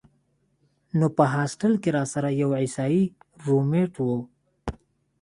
[0.97, 3.01] نو پۀ هاسټل کښې راسره يو عيسائي
[3.47, 4.17] رومېټ وۀ